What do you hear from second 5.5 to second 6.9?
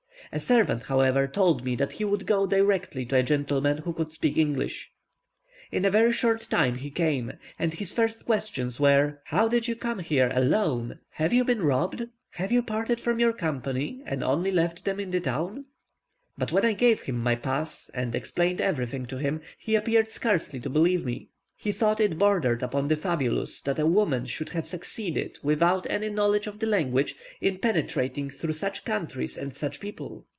In a very short time he